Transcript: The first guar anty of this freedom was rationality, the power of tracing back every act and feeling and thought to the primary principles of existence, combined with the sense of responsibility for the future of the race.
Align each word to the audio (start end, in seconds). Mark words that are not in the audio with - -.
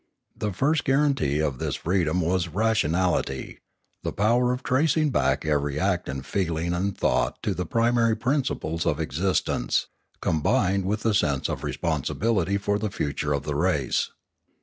The 0.35 0.51
first 0.51 0.83
guar 0.85 1.05
anty 1.07 1.39
of 1.47 1.59
this 1.59 1.75
freedom 1.75 2.21
was 2.21 2.47
rationality, 2.47 3.59
the 4.01 4.11
power 4.11 4.51
of 4.51 4.63
tracing 4.63 5.11
back 5.11 5.45
every 5.45 5.79
act 5.79 6.09
and 6.09 6.25
feeling 6.25 6.73
and 6.73 6.97
thought 6.97 7.37
to 7.43 7.53
the 7.53 7.67
primary 7.67 8.15
principles 8.17 8.87
of 8.87 8.99
existence, 8.99 9.89
combined 10.19 10.85
with 10.85 11.01
the 11.01 11.13
sense 11.13 11.47
of 11.47 11.63
responsibility 11.63 12.57
for 12.57 12.79
the 12.79 12.89
future 12.89 13.31
of 13.31 13.43
the 13.43 13.53
race. 13.53 14.09